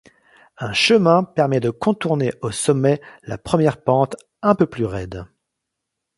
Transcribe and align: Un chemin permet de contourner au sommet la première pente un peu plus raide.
Un 0.57 0.73
chemin 0.73 1.23
permet 1.25 1.59
de 1.59 1.69
contourner 1.69 2.33
au 2.41 2.49
sommet 2.49 2.99
la 3.21 3.37
première 3.37 3.79
pente 3.83 4.15
un 4.41 4.55
peu 4.55 4.65
plus 4.65 4.85
raide. 4.85 5.27